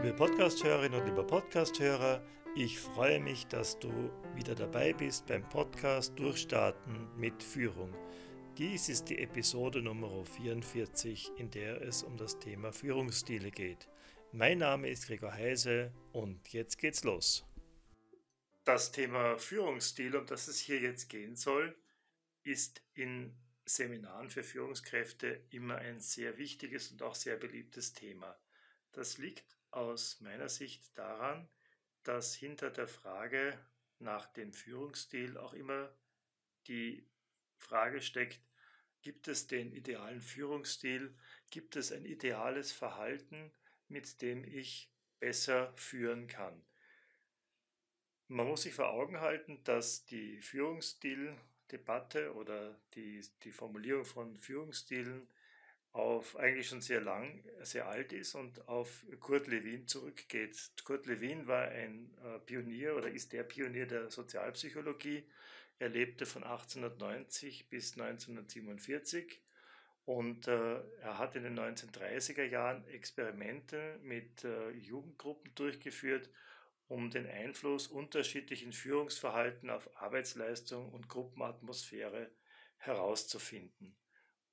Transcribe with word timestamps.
Liebe 0.00 0.14
Podcasthörerinnen 0.14 1.00
und 1.00 1.06
lieber 1.08 1.26
Podcasthörer, 1.26 2.24
ich 2.54 2.78
freue 2.78 3.18
mich, 3.18 3.48
dass 3.48 3.80
du 3.80 4.12
wieder 4.36 4.54
dabei 4.54 4.92
bist 4.92 5.26
beim 5.26 5.42
Podcast 5.48 6.16
Durchstarten 6.16 7.08
mit 7.16 7.42
Führung. 7.42 7.92
Dies 8.56 8.88
ist 8.88 9.08
die 9.08 9.18
Episode 9.18 9.82
Nummer 9.82 10.24
44, 10.24 11.32
in 11.36 11.50
der 11.50 11.82
es 11.82 12.04
um 12.04 12.16
das 12.16 12.38
Thema 12.38 12.72
Führungsstile 12.72 13.50
geht. 13.50 13.88
Mein 14.30 14.58
Name 14.58 14.88
ist 14.88 15.08
Gregor 15.08 15.32
Heise 15.32 15.92
und 16.12 16.52
jetzt 16.52 16.78
geht's 16.78 17.02
los. 17.02 17.44
Das 18.62 18.92
Thema 18.92 19.36
Führungsstil, 19.36 20.14
um 20.14 20.26
das 20.26 20.46
es 20.46 20.60
hier 20.60 20.78
jetzt 20.78 21.08
gehen 21.08 21.34
soll, 21.34 21.76
ist 22.44 22.84
in 22.94 23.36
Seminaren 23.64 24.30
für 24.30 24.44
Führungskräfte 24.44 25.42
immer 25.50 25.78
ein 25.78 25.98
sehr 25.98 26.38
wichtiges 26.38 26.92
und 26.92 27.02
auch 27.02 27.16
sehr 27.16 27.36
beliebtes 27.36 27.94
Thema. 27.94 28.38
Das 28.92 29.18
liegt 29.18 29.57
aus 29.78 30.20
meiner 30.20 30.48
Sicht 30.48 30.96
daran, 30.98 31.48
dass 32.02 32.34
hinter 32.34 32.70
der 32.70 32.88
Frage 32.88 33.58
nach 34.00 34.26
dem 34.26 34.52
Führungsstil 34.52 35.38
auch 35.38 35.54
immer 35.54 35.94
die 36.66 37.08
Frage 37.56 38.02
steckt, 38.02 38.40
gibt 39.02 39.28
es 39.28 39.46
den 39.46 39.72
idealen 39.72 40.20
Führungsstil, 40.20 41.16
gibt 41.50 41.76
es 41.76 41.92
ein 41.92 42.04
ideales 42.04 42.72
Verhalten, 42.72 43.52
mit 43.86 44.20
dem 44.20 44.44
ich 44.44 44.92
besser 45.20 45.72
führen 45.76 46.26
kann. 46.26 46.64
Man 48.26 48.46
muss 48.46 48.62
sich 48.62 48.74
vor 48.74 48.90
Augen 48.90 49.20
halten, 49.20 49.62
dass 49.64 50.04
die 50.04 50.40
Führungsstildebatte 50.42 52.34
oder 52.34 52.78
die, 52.94 53.24
die 53.42 53.52
Formulierung 53.52 54.04
von 54.04 54.38
Führungsstilen 54.38 55.28
auf 55.98 56.36
eigentlich 56.36 56.68
schon 56.68 56.80
sehr 56.80 57.00
lang, 57.00 57.42
sehr 57.62 57.88
alt 57.88 58.12
ist 58.12 58.34
und 58.34 58.68
auf 58.68 59.04
Kurt 59.18 59.48
Lewin 59.48 59.88
zurückgeht. 59.88 60.56
Kurt 60.84 61.06
Lewin 61.06 61.46
war 61.46 61.68
ein 61.68 62.16
äh, 62.24 62.38
Pionier 62.38 62.96
oder 62.96 63.10
ist 63.10 63.32
der 63.32 63.42
Pionier 63.42 63.86
der 63.86 64.10
Sozialpsychologie. 64.10 65.28
Er 65.80 65.88
lebte 65.88 66.24
von 66.24 66.44
1890 66.44 67.68
bis 67.68 67.98
1947 67.98 69.42
und 70.04 70.46
äh, 70.46 70.80
er 71.00 71.18
hat 71.18 71.34
in 71.34 71.42
den 71.42 71.58
1930er 71.58 72.44
Jahren 72.44 72.86
Experimente 72.88 73.98
mit 74.02 74.44
äh, 74.44 74.70
Jugendgruppen 74.70 75.52
durchgeführt, 75.56 76.30
um 76.86 77.10
den 77.10 77.26
Einfluss 77.26 77.88
unterschiedlichen 77.88 78.72
Führungsverhalten 78.72 79.68
auf 79.68 79.90
Arbeitsleistung 80.00 80.92
und 80.92 81.08
Gruppenatmosphäre 81.08 82.30
herauszufinden. 82.76 83.96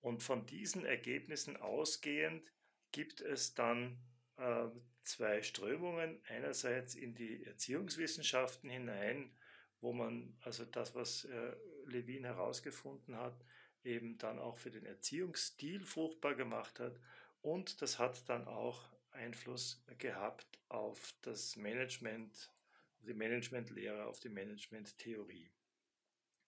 Und 0.06 0.22
von 0.22 0.46
diesen 0.46 0.86
Ergebnissen 0.86 1.58
ausgehend 1.58 2.54
gibt 2.92 3.22
es 3.22 3.56
dann 3.56 3.98
äh, 4.38 4.68
zwei 5.02 5.42
Strömungen. 5.42 6.22
Einerseits 6.28 6.94
in 6.94 7.16
die 7.16 7.44
Erziehungswissenschaften 7.44 8.70
hinein, 8.70 9.36
wo 9.82 9.94
man 9.94 10.38
also 10.42 10.64
das, 10.64 10.94
was 10.94 11.26
äh, 11.26 11.56
Levin 11.88 12.24
herausgefunden 12.24 13.16
hat, 13.16 13.44
eben 13.84 14.20
dann 14.20 14.38
auch 14.38 14.58
für 14.58 14.70
den 14.70 14.86
Erziehungsstil 14.86 15.84
fruchtbar 15.84 16.36
gemacht 16.36 16.80
hat. 16.80 17.00
Und 17.42 17.82
das 17.82 17.98
hat 17.98 18.30
dann 18.30 18.48
auch 18.48 18.84
Einfluss 19.10 19.84
gehabt 19.98 20.60
auf 20.70 21.16
das 21.24 21.56
Management, 21.56 22.54
auf 23.00 23.06
die 23.08 23.16
Managementlehre, 23.16 24.06
auf 24.06 24.20
die 24.20 24.30
Managementtheorie. 24.30 25.50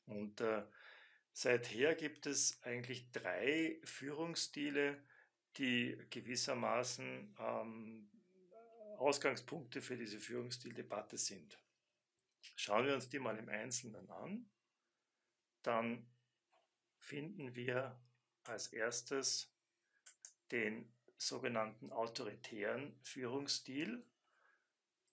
Und 0.06 0.42
äh, 0.42 0.62
Seither 1.40 1.94
gibt 1.94 2.26
es 2.26 2.64
eigentlich 2.64 3.12
drei 3.12 3.80
Führungsstile, 3.84 5.00
die 5.58 5.96
gewissermaßen 6.10 7.36
ähm, 7.38 8.10
Ausgangspunkte 8.98 9.84
für 9.84 9.96
diese 9.98 10.18
Führungsstildebatte 10.18 11.16
sind. 11.20 11.60
Schauen 12.56 12.88
wir 12.88 12.96
uns 12.96 13.08
die 13.10 13.20
mal 13.20 13.38
im 13.38 13.50
Einzelnen 13.50 14.10
an. 14.10 14.50
Dann 15.62 16.08
finden 16.98 17.54
wir 17.54 18.02
als 18.46 18.74
erstes 18.74 19.54
den 20.50 20.92
sogenannten 21.18 21.92
autoritären 21.92 22.98
Führungsstil. 23.04 24.04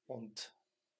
Und 0.06 0.56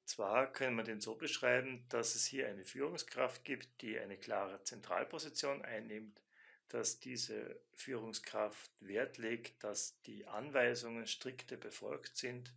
zwar 0.06 0.52
können 0.52 0.76
wir 0.76 0.84
den 0.84 1.00
so 1.00 1.14
beschreiben, 1.14 1.84
dass 1.88 2.14
es 2.14 2.26
hier 2.26 2.48
eine 2.48 2.64
Führungskraft 2.64 3.44
gibt, 3.44 3.82
die 3.82 3.98
eine 3.98 4.16
klare 4.16 4.62
Zentralposition 4.62 5.62
einnimmt, 5.62 6.20
dass 6.68 6.98
diese 6.98 7.60
Führungskraft 7.74 8.70
Wert 8.80 9.18
legt, 9.18 9.62
dass 9.62 10.00
die 10.02 10.26
Anweisungen 10.26 11.06
strikte 11.06 11.56
befolgt 11.56 12.16
sind, 12.16 12.52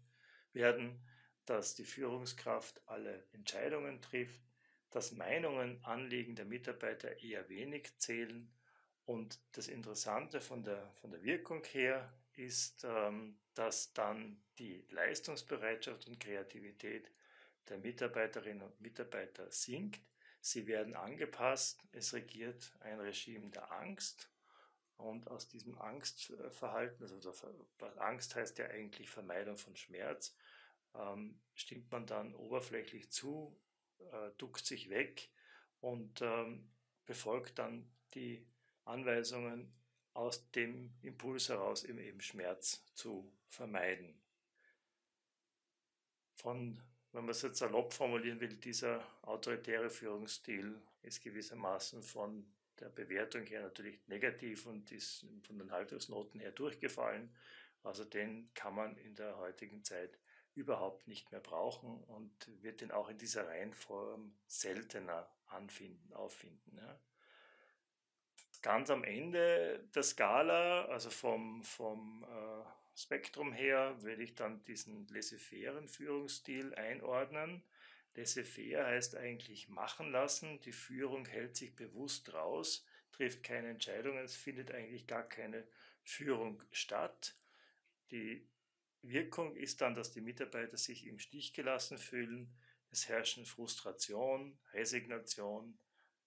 werden, 0.54 1.00
dass 1.46 1.76
die 1.76 1.86
Führungskraft 1.86 2.82
alle 2.88 3.26
Entscheidungen 3.32 4.02
trifft, 4.02 4.42
dass 4.90 5.12
Meinungen, 5.12 5.84
Anliegen 5.84 6.36
der 6.36 6.46
Mitarbeiter 6.46 7.22
eher 7.22 7.48
wenig 7.50 7.98
zählen. 7.98 8.52
Und 9.06 9.40
das 9.54 9.68
Interessante 9.68 10.42
von 10.42 10.64
der, 10.64 10.92
von 10.96 11.12
der 11.12 11.24
Wirkung 11.24 11.64
her 11.66 12.14
ist, 12.34 12.84
ähm, 12.84 13.38
dass 13.54 13.94
dann 13.94 14.42
die 14.60 14.86
Leistungsbereitschaft 14.90 16.08
und 16.08 16.20
Kreativität 16.20 17.12
der 17.70 17.78
Mitarbeiterinnen 17.78 18.64
und 18.64 18.82
Mitarbeiter 18.82 19.52
sinkt. 19.52 20.02
Sie 20.42 20.68
werden 20.68 20.96
angepasst. 20.96 21.82
Es 21.92 22.14
regiert 22.14 22.72
ein 22.80 23.00
Regime 23.00 23.50
der 23.50 23.72
Angst. 23.72 24.32
Und 24.98 25.28
aus 25.28 25.48
diesem 25.48 25.78
Angstverhalten, 25.78 27.04
also 27.04 27.32
Angst 27.98 28.36
heißt 28.36 28.58
ja 28.58 28.66
eigentlich 28.68 29.10
Vermeidung 29.10 29.56
von 29.56 29.76
Schmerz, 29.76 30.36
ähm, 30.96 31.40
stimmt 31.54 31.92
man 31.92 32.08
dann 32.08 32.34
oberflächlich 32.34 33.12
zu, 33.12 33.56
äh, 34.00 34.32
duckt 34.38 34.66
sich 34.66 34.90
weg 34.90 35.30
und 35.82 36.22
ähm, 36.22 36.72
befolgt 37.06 37.60
dann 37.60 37.92
die 38.16 38.48
Anweisungen 38.86 39.72
aus 40.14 40.50
dem 40.52 40.96
Impuls 41.02 41.50
heraus, 41.50 41.84
eben, 41.84 42.00
eben 42.00 42.22
Schmerz 42.22 42.84
zu 42.96 43.32
vermeiden. 43.50 44.20
Von 46.34 46.82
wenn 47.18 47.26
man 47.26 47.32
es 47.32 47.42
jetzt 47.42 47.58
salopp 47.58 47.94
formulieren 47.94 48.40
will, 48.40 48.58
dieser 48.58 49.04
autoritäre 49.24 49.90
Führungsstil 49.90 50.80
ist 51.02 51.24
gewissermaßen 51.24 52.04
von 52.04 52.46
der 52.80 52.90
Bewertung 52.90 53.44
her 53.48 53.64
natürlich 53.64 54.08
negativ 54.08 54.68
und 54.68 54.92
ist 54.92 55.26
von 55.42 55.58
den 55.58 55.72
Haltungsnoten 55.72 56.40
her 56.40 56.52
durchgefallen. 56.52 57.36
Also 57.82 58.06
den 58.06 58.48
kann 58.54 58.76
man 58.76 58.96
in 58.98 59.16
der 59.16 59.36
heutigen 59.38 59.84
Zeit 59.84 60.20
überhaupt 60.54 61.08
nicht 61.08 61.32
mehr 61.32 61.40
brauchen 61.40 62.04
und 62.04 62.32
wird 62.62 62.82
den 62.82 62.92
auch 62.92 63.10
in 63.10 63.18
dieser 63.18 63.48
Reihenform 63.48 64.38
seltener 64.46 65.28
anfinden, 65.48 66.14
auffinden. 66.14 66.78
Ja. 66.78 67.00
Ganz 68.62 68.92
am 68.92 69.04
Ende 69.04 69.90
der 69.96 70.04
Skala, 70.04 70.86
also 70.86 71.10
vom, 71.10 71.64
vom 71.64 72.24
äh, 72.30 72.77
Spektrum 72.98 73.54
her 73.54 73.96
würde 74.02 74.24
ich 74.24 74.34
dann 74.34 74.64
diesen 74.64 75.08
laissez-faire 75.10 75.88
Führungsstil 75.88 76.74
einordnen. 76.74 77.62
Laissez-faire 78.16 78.88
heißt 78.88 79.16
eigentlich 79.16 79.70
machen 79.70 80.12
lassen. 80.12 80.60
Die 80.62 80.72
Führung 80.72 81.28
hält 81.28 81.56
sich 81.56 81.76
bewusst 81.76 82.34
raus, 82.34 82.84
trifft 83.12 83.44
keine 83.44 83.70
Entscheidungen, 83.70 84.24
es 84.24 84.36
findet 84.36 84.72
eigentlich 84.72 85.06
gar 85.06 85.22
keine 85.22 85.68
Führung 86.04 86.64
statt. 86.72 87.36
Die 88.10 88.48
Wirkung 89.04 89.56
ist 89.56 89.82
dann, 89.82 89.94
dass 89.94 90.12
die 90.12 90.22
Mitarbeiter 90.22 90.78
sich 90.78 91.06
im 91.06 91.20
Stich 91.20 91.54
gelassen 91.54 92.00
fühlen. 92.00 92.52
Es 92.90 93.08
herrschen 93.08 93.46
Frustration, 93.46 94.58
Resignation. 94.74 95.78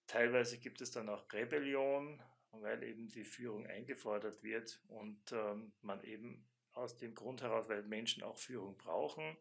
Teilweise 0.07 0.59
gibt 0.59 0.81
es 0.83 0.93
dann 0.93 1.09
auch 1.09 1.33
Rebellion, 1.33 2.23
weil 2.53 2.85
eben 2.85 3.09
die 3.09 3.25
Führung 3.25 3.67
eingefordert 3.67 4.45
wird 4.45 4.81
und 4.87 5.33
ähm, 5.33 5.73
man 5.83 6.05
eben 6.05 6.47
aus 6.75 6.97
dem 6.97 7.15
Grund 7.15 7.43
heraus, 7.43 7.69
weil 7.69 7.83
Menschen 7.83 8.23
auch 8.23 8.39
Führung 8.39 8.77
brauchen, 8.77 9.37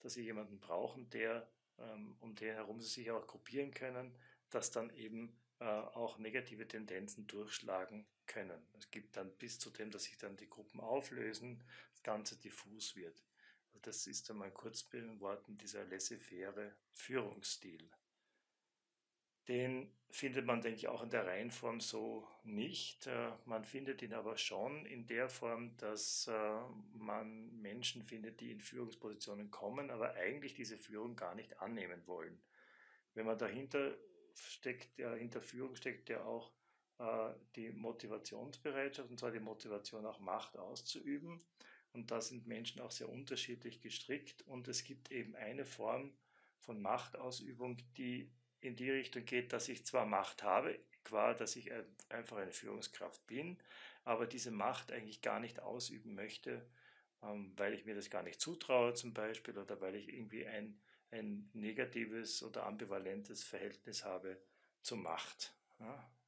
dass 0.00 0.14
sie 0.14 0.22
jemanden 0.22 0.60
brauchen, 0.60 1.08
der, 1.10 1.48
ähm, 1.78 2.16
um 2.20 2.34
den 2.34 2.54
herum 2.54 2.80
sie 2.80 2.88
sich 2.88 3.10
auch 3.10 3.26
gruppieren 3.26 3.72
können, 3.72 4.16
dass 4.50 4.70
dann 4.70 4.90
eben 4.94 5.36
äh, 5.60 5.64
auch 5.64 6.18
negative 6.18 6.66
Tendenzen 6.66 7.26
durchschlagen 7.26 8.06
können. 8.26 8.66
Es 8.78 8.90
gibt 8.90 9.16
dann 9.16 9.32
bis 9.36 9.58
zu 9.58 9.70
dem, 9.70 9.90
dass 9.90 10.04
sich 10.04 10.18
dann 10.18 10.36
die 10.36 10.48
Gruppen 10.48 10.80
auflösen, 10.80 11.62
das 11.92 12.02
Ganze 12.02 12.36
diffus 12.36 12.96
wird. 12.96 13.22
Also 13.66 13.78
das 13.80 14.06
ist 14.06 14.30
einmal 14.30 14.50
kurz 14.50 14.82
in 14.92 15.20
Worten 15.20 15.56
dieser 15.56 15.84
laissez-faire 15.84 16.74
Führungsstil. 16.92 17.86
Den 19.48 19.92
findet 20.10 20.46
man, 20.46 20.62
denke 20.62 20.78
ich, 20.78 20.88
auch 20.88 21.02
in 21.02 21.10
der 21.10 21.26
Reihenform 21.26 21.80
so 21.80 22.26
nicht. 22.44 23.06
Äh, 23.06 23.32
man 23.46 23.64
findet 23.64 24.00
ihn 24.02 24.14
aber 24.14 24.38
schon 24.38 24.86
in 24.86 25.06
der 25.06 25.28
Form, 25.28 25.76
dass 25.76 26.28
äh, 26.28 26.60
man 26.92 27.60
Menschen 27.60 28.02
findet, 28.02 28.40
die 28.40 28.52
in 28.52 28.60
Führungspositionen 28.60 29.50
kommen, 29.50 29.90
aber 29.90 30.14
eigentlich 30.14 30.54
diese 30.54 30.76
Führung 30.76 31.16
gar 31.16 31.34
nicht 31.34 31.60
annehmen 31.60 32.06
wollen. 32.06 32.40
Wenn 33.14 33.26
man 33.26 33.38
dahinter 33.38 33.96
steckt, 34.34 34.96
hinter 34.96 35.40
Führung 35.40 35.76
steckt 35.76 36.08
ja 36.08 36.24
auch 36.24 36.52
äh, 36.98 37.34
die 37.56 37.70
Motivationsbereitschaft, 37.70 39.10
und 39.10 39.18
zwar 39.18 39.30
die 39.30 39.40
Motivation 39.40 40.06
auch 40.06 40.20
Macht 40.20 40.56
auszuüben. 40.56 41.44
Und 41.92 42.10
da 42.10 42.20
sind 42.20 42.46
Menschen 42.46 42.80
auch 42.80 42.90
sehr 42.90 43.08
unterschiedlich 43.08 43.80
gestrickt. 43.80 44.42
Und 44.42 44.68
es 44.68 44.84
gibt 44.84 45.10
eben 45.10 45.34
eine 45.36 45.64
Form 45.64 46.12
von 46.58 46.80
Machtausübung, 46.80 47.78
die 47.96 48.30
in 48.64 48.76
die 48.76 48.90
Richtung 48.90 49.24
geht, 49.24 49.52
dass 49.52 49.68
ich 49.68 49.84
zwar 49.84 50.06
Macht 50.06 50.42
habe, 50.42 50.78
qua, 51.04 51.34
dass 51.34 51.56
ich 51.56 51.70
einfach 52.08 52.38
eine 52.38 52.52
Führungskraft 52.52 53.26
bin, 53.26 53.58
aber 54.04 54.26
diese 54.26 54.50
Macht 54.50 54.92
eigentlich 54.92 55.22
gar 55.22 55.40
nicht 55.40 55.60
ausüben 55.60 56.14
möchte, 56.14 56.66
ähm, 57.22 57.52
weil 57.56 57.74
ich 57.74 57.84
mir 57.84 57.94
das 57.94 58.10
gar 58.10 58.22
nicht 58.22 58.40
zutraue 58.40 58.94
zum 58.94 59.14
Beispiel 59.14 59.58
oder 59.58 59.80
weil 59.80 59.94
ich 59.94 60.08
irgendwie 60.08 60.46
ein, 60.46 60.80
ein 61.10 61.50
negatives 61.52 62.42
oder 62.42 62.66
ambivalentes 62.66 63.44
Verhältnis 63.44 64.04
habe 64.04 64.40
zur 64.82 64.98
Macht. 64.98 65.54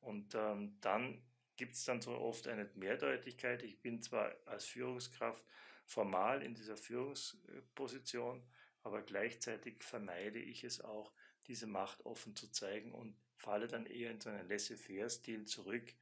Und 0.01 0.35
ähm, 0.35 0.77
dann 0.81 1.23
gibt 1.57 1.75
es 1.75 1.85
dann 1.85 2.01
so 2.01 2.13
oft 2.13 2.47
eine 2.49 2.71
Mehrdeutigkeit. 2.75 3.63
Ich 3.63 3.81
bin 3.81 4.03
zwar 4.03 4.33
als 4.45 4.67
Führungskraft 4.67 5.43
formal 5.87 6.43
in 6.43 6.55
dieser 6.55 6.77
Führungsposition, 6.77 8.43
aber 8.83 9.03
gleichzeitig 9.03 9.83
vermeide 9.83 10.39
ich 10.39 10.65
es 10.65 10.81
auch, 10.81 11.13
diese 11.47 11.67
Macht 11.67 12.05
offen 12.05 12.35
zu 12.37 12.51
zeigen 12.51 12.93
und 12.93 13.17
falle 13.37 13.69
dann 13.69 13.87
eher 13.87 14.11
in 14.11 14.21
so 14.21 14.31
einen 14.31 14.49
Laissez-faire-Stil 14.49 15.45
zurück 15.45 15.93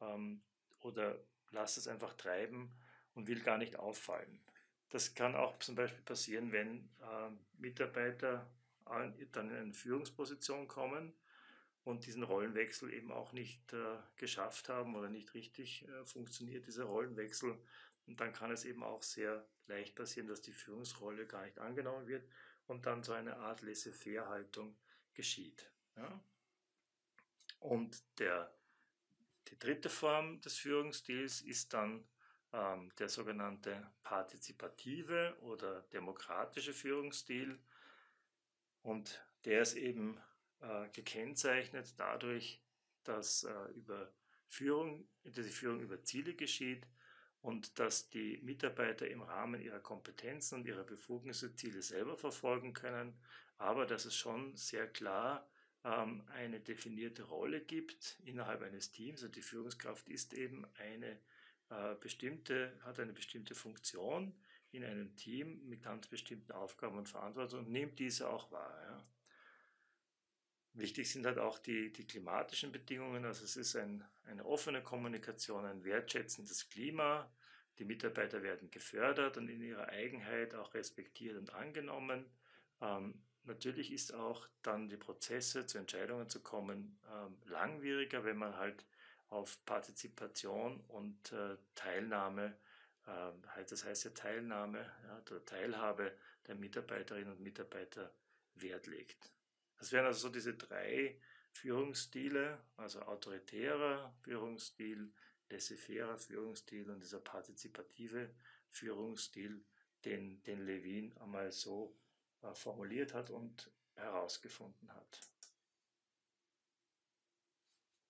ähm, 0.00 0.42
oder 0.80 1.18
lasse 1.50 1.80
es 1.80 1.88
einfach 1.88 2.14
treiben 2.14 2.72
und 3.14 3.26
will 3.26 3.40
gar 3.40 3.58
nicht 3.58 3.76
auffallen. 3.76 4.40
Das 4.90 5.14
kann 5.14 5.34
auch 5.34 5.58
zum 5.58 5.74
Beispiel 5.74 6.02
passieren, 6.02 6.52
wenn 6.52 6.90
äh, 7.00 7.30
Mitarbeiter 7.58 8.50
dann 8.84 9.50
in 9.50 9.56
eine 9.56 9.72
Führungsposition 9.72 10.68
kommen 10.68 11.14
und 11.84 12.06
diesen 12.06 12.22
Rollenwechsel 12.22 12.92
eben 12.92 13.10
auch 13.10 13.32
nicht 13.32 13.72
äh, 13.72 13.96
geschafft 14.16 14.68
haben 14.68 14.94
oder 14.94 15.08
nicht 15.08 15.34
richtig 15.34 15.88
äh, 15.88 16.04
funktioniert, 16.04 16.66
dieser 16.66 16.84
Rollenwechsel. 16.84 17.58
Und 18.06 18.20
dann 18.20 18.32
kann 18.32 18.50
es 18.50 18.64
eben 18.64 18.82
auch 18.82 19.02
sehr 19.02 19.46
leicht 19.66 19.94
passieren, 19.94 20.26
dass 20.26 20.42
die 20.42 20.52
Führungsrolle 20.52 21.26
gar 21.26 21.44
nicht 21.44 21.58
angenommen 21.58 22.06
wird 22.06 22.28
und 22.66 22.86
dann 22.86 23.02
so 23.02 23.12
eine 23.12 23.36
Art 23.36 23.62
Laissez-faire-Haltung 23.62 24.76
geschieht. 25.14 25.70
Ja? 25.96 26.20
Und 27.58 28.02
der, 28.18 28.52
die 29.48 29.58
dritte 29.58 29.88
Form 29.88 30.40
des 30.40 30.56
Führungsstils 30.58 31.40
ist 31.42 31.72
dann 31.72 32.04
ähm, 32.52 32.90
der 32.98 33.08
sogenannte 33.08 33.92
partizipative 34.02 35.36
oder 35.40 35.82
demokratische 35.92 36.72
Führungsstil. 36.72 37.58
Und 38.82 39.24
der 39.44 39.62
ist 39.62 39.74
eben 39.74 40.20
äh, 40.60 40.88
gekennzeichnet 40.90 41.94
dadurch, 41.98 42.62
dass 43.04 43.44
äh, 43.44 43.64
über 43.74 44.12
Führung, 44.46 45.08
dass 45.24 45.46
die 45.46 45.52
Führung 45.52 45.80
über 45.80 46.02
Ziele 46.02 46.34
geschieht 46.34 46.86
und 47.40 47.78
dass 47.78 48.10
die 48.10 48.38
Mitarbeiter 48.42 49.08
im 49.08 49.22
Rahmen 49.22 49.60
ihrer 49.60 49.80
Kompetenzen 49.80 50.56
und 50.56 50.66
ihrer 50.66 50.84
Befugnisse 50.84 51.54
Ziele 51.54 51.82
selber 51.82 52.16
verfolgen 52.16 52.72
können, 52.72 53.18
aber 53.62 53.86
dass 53.86 54.04
es 54.04 54.16
schon 54.16 54.56
sehr 54.56 54.88
klar 54.88 55.48
ähm, 55.84 56.24
eine 56.34 56.60
definierte 56.60 57.22
Rolle 57.22 57.60
gibt 57.60 58.18
innerhalb 58.24 58.62
eines 58.62 58.90
Teams. 58.90 59.22
Also 59.22 59.32
die 59.32 59.42
Führungskraft 59.42 60.08
ist 60.08 60.34
eben 60.34 60.66
eine 60.78 61.18
äh, 61.70 61.94
bestimmte, 62.00 62.76
hat 62.84 62.98
eine 62.98 63.12
bestimmte 63.12 63.54
Funktion 63.54 64.34
in 64.72 64.84
einem 64.84 65.14
Team 65.16 65.68
mit 65.68 65.82
ganz 65.82 66.08
bestimmten 66.08 66.52
Aufgaben 66.52 66.98
und 66.98 67.08
Verantwortung 67.08 67.60
und 67.60 67.70
nimmt 67.70 67.98
diese 67.98 68.28
auch 68.28 68.50
wahr. 68.50 68.82
Ja. 68.84 69.06
Wichtig 70.74 71.10
sind 71.10 71.26
halt 71.26 71.38
auch 71.38 71.58
die, 71.58 71.92
die 71.92 72.06
klimatischen 72.06 72.72
Bedingungen. 72.72 73.24
Also 73.24 73.44
es 73.44 73.56
ist 73.56 73.76
ein, 73.76 74.04
eine 74.24 74.44
offene 74.44 74.82
Kommunikation, 74.82 75.66
ein 75.66 75.84
wertschätzendes 75.84 76.68
Klima. 76.68 77.30
Die 77.78 77.84
Mitarbeiter 77.84 78.42
werden 78.42 78.70
gefördert 78.70 79.36
und 79.36 79.48
in 79.48 79.62
ihrer 79.62 79.88
Eigenheit 79.88 80.54
auch 80.54 80.74
respektiert 80.74 81.36
und 81.36 81.52
angenommen. 81.54 82.24
Ähm, 82.80 83.22
natürlich 83.44 83.92
ist 83.92 84.14
auch 84.14 84.46
dann 84.62 84.88
die 84.88 84.96
Prozesse 84.96 85.66
zu 85.66 85.78
Entscheidungen 85.78 86.28
zu 86.28 86.40
kommen 86.40 86.98
ähm, 87.10 87.36
langwieriger, 87.46 88.24
wenn 88.24 88.36
man 88.36 88.56
halt 88.56 88.84
auf 89.28 89.64
Partizipation 89.64 90.80
und 90.88 91.32
äh, 91.32 91.56
Teilnahme, 91.74 92.56
äh, 93.06 93.64
das 93.68 93.84
heißt 93.84 94.04
ja 94.04 94.10
Teilnahme 94.10 94.90
oder 95.30 95.44
Teilhabe 95.44 96.16
der 96.46 96.54
Mitarbeiterinnen 96.54 97.32
und 97.32 97.40
Mitarbeiter 97.40 98.12
Wert 98.54 98.86
legt. 98.86 99.32
Das 99.78 99.92
wären 99.92 100.06
also 100.06 100.20
so 100.20 100.28
diese 100.28 100.54
drei 100.54 101.18
Führungsstile, 101.52 102.58
also 102.76 103.00
autoritärer 103.02 104.14
Führungsstil, 104.22 105.12
laissez-faire 105.50 106.18
Führungsstil 106.18 106.90
und 106.90 107.02
dieser 107.02 107.20
partizipative 107.20 108.34
Führungsstil, 108.70 109.64
den, 110.04 110.42
den 110.44 110.64
Levin 110.66 111.16
einmal 111.18 111.52
so 111.52 111.96
formuliert 112.54 113.14
hat 113.14 113.30
und 113.30 113.70
herausgefunden 113.94 114.92
hat. 114.92 115.20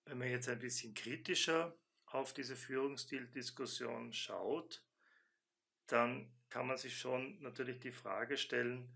Wenn 0.04 0.18
man 0.18 0.30
jetzt 0.30 0.48
ein 0.48 0.58
bisschen 0.58 0.94
kritischer 0.94 1.76
auf 2.06 2.32
diese 2.32 2.56
Führungsstildiskussion 2.56 4.12
schaut, 4.12 4.84
dann 5.86 6.32
kann 6.48 6.66
man 6.66 6.76
sich 6.76 6.98
schon 6.98 7.40
natürlich 7.40 7.80
die 7.80 7.92
Frage 7.92 8.36
stellen, 8.36 8.92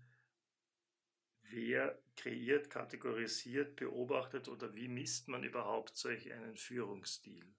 wer 1.41 1.97
kreiert, 2.15 2.69
kategorisiert, 2.69 3.75
beobachtet 3.75 4.47
oder 4.47 4.75
wie 4.75 4.87
misst 4.87 5.27
man 5.27 5.43
überhaupt 5.43 5.97
solch 5.97 6.31
einen 6.31 6.57
Führungsstil. 6.57 7.55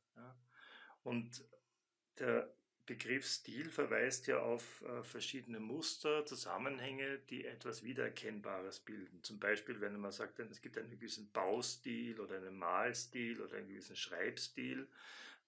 Und 1.02 1.44
der 2.18 2.54
Begriff 2.88 3.26
Stil 3.26 3.68
verweist 3.68 4.28
ja 4.28 4.40
auf 4.40 4.82
äh, 4.82 5.02
verschiedene 5.02 5.60
Muster, 5.60 6.24
Zusammenhänge, 6.24 7.18
die 7.28 7.44
etwas 7.44 7.82
Wiedererkennbares 7.82 8.80
bilden. 8.80 9.22
Zum 9.22 9.38
Beispiel, 9.38 9.82
wenn 9.82 10.00
man 10.00 10.10
sagt, 10.10 10.40
es 10.40 10.62
gibt 10.62 10.78
einen 10.78 10.88
gewissen 10.88 11.30
Baustil 11.30 12.18
oder 12.18 12.38
einen 12.38 12.58
Malstil 12.58 13.42
oder 13.42 13.58
einen 13.58 13.68
gewissen 13.68 13.94
Schreibstil, 13.94 14.88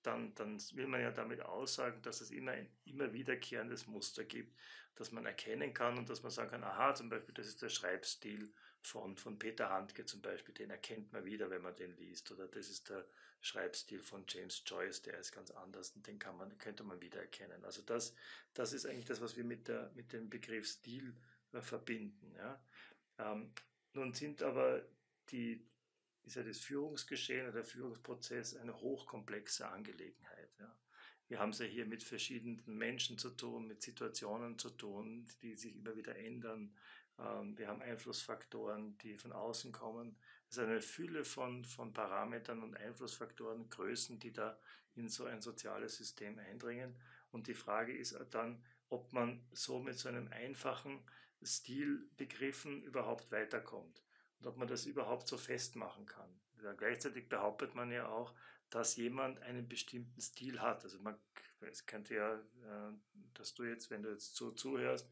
dann, 0.03 0.35
dann 0.35 0.59
will 0.75 0.87
man 0.87 1.01
ja 1.01 1.13
damit 1.13 1.41
aussagen, 1.41 2.03
dass 2.03 2.21
es 2.21 2.31
immer 2.31 2.53
ein 2.53 2.69
immer 2.85 3.13
wiederkehrendes 3.15 3.87
Muster 3.87 4.25
gibt, 4.25 4.55
das 4.97 5.11
man 5.11 5.25
erkennen 5.25 5.73
kann 5.73 5.97
und 5.97 6.11
dass 6.11 6.23
man 6.23 6.31
sagen 6.31 6.51
kann, 6.51 6.65
aha, 6.65 6.95
zum 6.95 7.09
Beispiel, 7.09 7.35
das 7.35 7.47
ist 7.47 7.63
der 7.63 7.71
Schreibstil 7.71 8.53
von, 8.83 9.17
von 9.17 9.39
Peter 9.39 9.71
Handke 9.71 10.05
zum 10.05 10.23
Beispiel, 10.23 10.55
den 10.55 10.71
erkennt 10.71 11.13
man 11.13 11.25
wieder, 11.25 11.51
wenn 11.51 11.63
man 11.63 11.75
den 11.75 11.97
liest. 11.97 12.31
Oder 12.33 12.49
das 12.49 12.69
ist 12.69 12.89
der 12.89 13.07
Schreibstil 13.41 14.03
von 14.03 14.25
James 14.29 14.63
Joyce, 14.67 15.03
der 15.03 15.19
ist 15.19 15.33
ganz 15.33 15.51
anders 15.51 15.91
und 15.93 16.07
den 16.07 16.19
kann 16.19 16.37
man, 16.37 16.57
könnte 16.59 16.85
man 16.85 17.01
wiedererkennen. 17.01 17.65
Also 17.65 17.83
das, 17.83 18.15
das 18.55 18.73
ist 18.73 18.87
eigentlich 18.87 19.07
das, 19.07 19.21
was 19.21 19.37
wir 19.37 19.45
mit, 19.45 19.69
der, 19.69 19.91
mit 19.95 20.13
dem 20.13 20.29
Begriff 20.29 20.67
Stil 20.67 21.17
äh, 21.53 21.63
verbinden. 21.63 22.35
Ja. 22.37 22.63
Ähm, 23.19 23.53
nun 23.95 24.13
sind 24.15 24.43
aber 24.43 24.87
die, 25.31 25.67
ist 26.23 26.37
ja 26.37 26.43
das 26.43 26.59
Führungsgeschehen 26.59 27.45
oder 27.45 27.53
der 27.53 27.65
Führungsprozess 27.65 28.57
eine 28.57 28.79
hochkomplexe 28.79 29.69
Angelegenheit. 29.69 30.51
Ja. 30.59 30.77
Wir 31.29 31.39
haben 31.39 31.51
es 31.51 31.61
ja 31.61 31.67
hier 31.67 31.87
mit 31.87 32.03
verschiedenen 32.03 32.63
Menschen 32.67 33.17
zu 33.17 33.31
tun, 33.31 33.69
mit 33.69 33.83
Situationen 33.83 34.59
zu 34.59 34.71
tun, 34.71 35.27
die 35.43 35.55
sich 35.55 35.77
immer 35.77 35.97
wieder 35.97 36.17
ändern. 36.17 36.75
Ähm, 37.21 37.57
wir 37.59 37.69
haben 37.69 37.83
Einflussfaktoren, 37.83 38.97
die 38.99 39.17
von 39.17 39.33
außen 39.33 39.73
kommen. 39.73 40.17
Es 40.49 40.57
ist 40.57 40.65
eine 40.65 40.81
Fülle 40.81 41.25
von, 41.25 41.65
von 41.65 41.93
Parametern 41.93 42.63
und 42.63 42.77
Einflussfaktoren, 42.77 43.69
Größen, 43.69 44.19
die 44.19 44.33
da 44.33 44.59
in 44.95 45.09
so 45.09 45.25
ein 45.25 45.41
soziales 45.41 45.97
System 45.97 46.39
eindringen. 46.39 46.97
Und 47.31 47.47
die 47.47 47.55
Frage 47.55 47.97
ist 47.97 48.19
dann, 48.31 48.63
ob 48.89 49.13
man 49.13 49.47
so 49.53 49.79
mit 49.79 49.99
so 49.99 50.09
einem 50.09 50.29
einfachen 50.29 51.05
Stilbegriffen 51.43 52.83
überhaupt 52.83 53.31
weiterkommt 53.31 54.03
und 54.41 54.47
ob 54.47 54.57
man 54.57 54.69
das 54.69 54.87
überhaupt 54.87 55.29
so 55.29 55.39
festmachen 55.39 56.07
kann. 56.07 56.41
Ja, 56.63 56.73
gleichzeitig 56.73 57.29
behauptet 57.29 57.75
man 57.75 57.91
ja 57.91 58.09
auch, 58.09 58.35
dass 58.69 58.97
jemand 58.97 59.41
einen 59.43 59.69
bestimmten 59.69 60.21
Stil 60.21 60.61
hat. 60.61 60.85
Also 60.85 60.99
man, 61.01 61.17
es 61.61 61.87
könnte 61.87 62.15
ja, 62.15 62.35
äh, 62.35 62.93
dass 63.35 63.55
du 63.55 63.65
jetzt, 63.65 63.91
wenn 63.91 64.03
du 64.03 64.11
jetzt 64.11 64.37
so 64.37 64.51
zuhörst, 64.51 65.11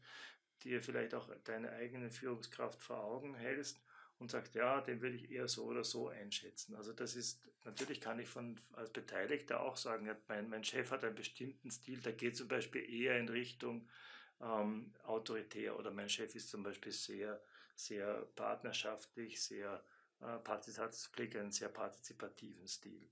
dir 0.63 0.81
vielleicht 0.81 1.13
auch 1.13 1.29
deine 1.43 1.71
eigene 1.71 2.11
Führungskraft 2.11 2.81
vor 2.81 3.03
Augen 3.03 3.35
hältst 3.35 3.81
und 4.19 4.29
sagst, 4.29 4.55
ja, 4.55 4.81
den 4.81 5.01
würde 5.01 5.15
ich 5.15 5.31
eher 5.31 5.47
so 5.47 5.65
oder 5.65 5.83
so 5.83 6.09
einschätzen. 6.09 6.75
Also 6.75 6.93
das 6.93 7.15
ist, 7.15 7.41
natürlich 7.63 8.01
kann 8.01 8.19
ich 8.19 8.27
von, 8.27 8.59
als 8.73 8.91
Beteiligter 8.91 9.61
auch 9.61 9.77
sagen, 9.77 10.13
mein, 10.27 10.49
mein 10.49 10.63
Chef 10.63 10.91
hat 10.91 11.03
einen 11.03 11.15
bestimmten 11.15 11.71
Stil, 11.71 11.99
der 12.01 12.13
geht 12.13 12.35
zum 12.35 12.47
Beispiel 12.47 12.87
eher 12.89 13.17
in 13.17 13.29
Richtung 13.29 13.87
ähm, 14.41 14.93
autoritär 15.03 15.77
oder 15.77 15.91
mein 15.91 16.09
Chef 16.09 16.35
ist 16.35 16.49
zum 16.49 16.63
Beispiel 16.63 16.91
sehr, 16.91 17.41
sehr 17.75 18.27
partnerschaftlich, 18.35 19.41
sehr 19.41 19.83
äh, 20.19 20.37
partizipationsfähig, 20.39 21.37
einen 21.37 21.51
sehr 21.51 21.69
partizipativen 21.69 22.67
Stil. 22.67 23.09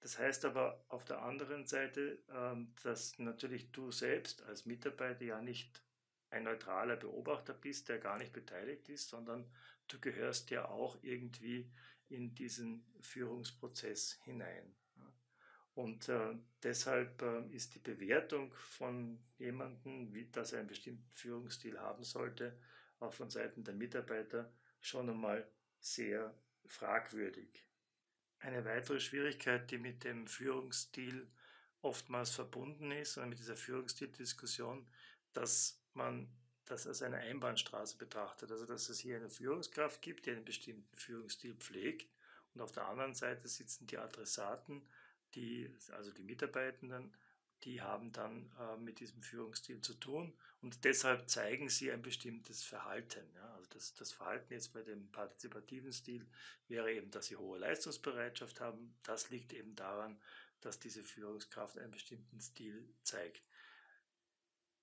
Das 0.00 0.18
heißt 0.18 0.44
aber 0.44 0.84
auf 0.88 1.04
der 1.06 1.22
anderen 1.22 1.66
Seite, 1.66 2.22
ähm, 2.30 2.72
dass 2.82 3.18
natürlich 3.18 3.72
du 3.72 3.90
selbst 3.90 4.42
als 4.42 4.66
Mitarbeiter 4.66 5.24
ja 5.24 5.40
nicht 5.40 5.82
ein 6.30 6.44
neutraler 6.44 6.96
Beobachter 6.96 7.54
bist, 7.54 7.88
der 7.88 7.98
gar 7.98 8.18
nicht 8.18 8.32
beteiligt 8.32 8.88
ist, 8.88 9.08
sondern 9.08 9.50
du 9.88 10.00
gehörst 10.00 10.50
ja 10.50 10.68
auch 10.68 10.98
irgendwie 11.02 11.70
in 12.08 12.34
diesen 12.34 12.84
Führungsprozess 13.00 14.18
hinein. 14.24 14.74
Und 15.74 16.08
äh, 16.08 16.36
deshalb 16.62 17.20
äh, 17.22 17.46
ist 17.48 17.74
die 17.74 17.80
Bewertung 17.80 18.54
von 18.54 19.18
jemandem, 19.38 20.14
wie, 20.14 20.30
dass 20.30 20.52
er 20.52 20.60
einen 20.60 20.68
bestimmten 20.68 21.10
Führungsstil 21.14 21.78
haben 21.80 22.04
sollte, 22.04 22.56
auch 23.00 23.12
von 23.12 23.28
Seiten 23.28 23.64
der 23.64 23.74
Mitarbeiter 23.74 24.52
schon 24.80 25.10
einmal 25.10 25.48
sehr 25.80 26.32
fragwürdig. 26.66 27.66
Eine 28.38 28.64
weitere 28.64 29.00
Schwierigkeit, 29.00 29.70
die 29.70 29.78
mit 29.78 30.04
dem 30.04 30.28
Führungsstil 30.28 31.28
oftmals 31.80 32.30
verbunden 32.30 32.92
ist, 32.92 33.18
oder 33.18 33.26
mit 33.26 33.38
dieser 33.38 33.56
Führungsstildiskussion, 33.56 34.88
dass 35.32 35.83
man 35.94 36.28
das 36.66 36.86
als 36.86 37.02
eine 37.02 37.18
Einbahnstraße 37.18 37.96
betrachtet. 37.96 38.50
Also 38.50 38.66
dass 38.66 38.88
es 38.88 38.98
hier 38.98 39.16
eine 39.16 39.30
Führungskraft 39.30 40.02
gibt, 40.02 40.26
die 40.26 40.30
einen 40.30 40.44
bestimmten 40.44 40.96
Führungsstil 40.96 41.54
pflegt 41.54 42.10
und 42.54 42.60
auf 42.60 42.72
der 42.72 42.86
anderen 42.86 43.14
Seite 43.14 43.48
sitzen 43.48 43.86
die 43.86 43.98
Adressaten, 43.98 44.82
die, 45.34 45.70
also 45.92 46.12
die 46.12 46.22
Mitarbeitenden, 46.22 47.14
die 47.64 47.80
haben 47.80 48.12
dann 48.12 48.50
äh, 48.60 48.76
mit 48.76 49.00
diesem 49.00 49.22
Führungsstil 49.22 49.80
zu 49.80 49.94
tun 49.94 50.36
und 50.60 50.84
deshalb 50.84 51.28
zeigen 51.28 51.68
sie 51.68 51.90
ein 51.90 52.02
bestimmtes 52.02 52.62
Verhalten. 52.62 53.24
Ja? 53.34 53.54
Also 53.54 53.68
das, 53.70 53.94
das 53.94 54.12
Verhalten 54.12 54.52
jetzt 54.52 54.72
bei 54.72 54.82
dem 54.82 55.10
partizipativen 55.10 55.92
Stil 55.92 56.26
wäre 56.68 56.92
eben, 56.92 57.10
dass 57.10 57.26
sie 57.26 57.36
hohe 57.36 57.58
Leistungsbereitschaft 57.58 58.60
haben. 58.60 58.94
Das 59.02 59.30
liegt 59.30 59.52
eben 59.52 59.74
daran, 59.76 60.20
dass 60.60 60.78
diese 60.78 61.02
Führungskraft 61.02 61.78
einen 61.78 61.90
bestimmten 61.90 62.40
Stil 62.40 62.94
zeigt 63.02 63.42